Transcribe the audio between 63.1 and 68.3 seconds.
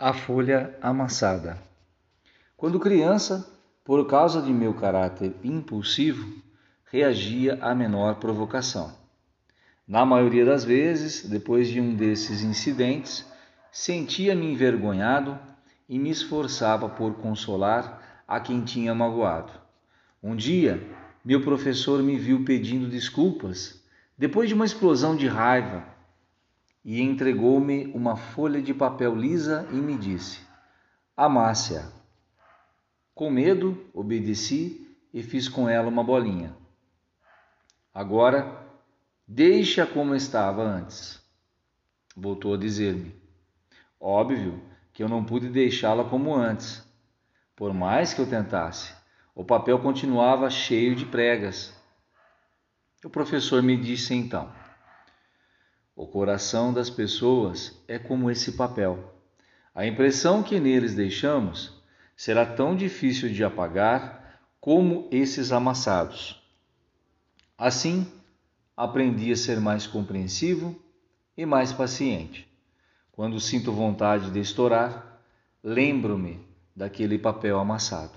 de apagar como esses amassados. Assim,